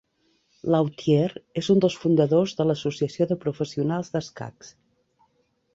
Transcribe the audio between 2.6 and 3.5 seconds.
de l"Associació de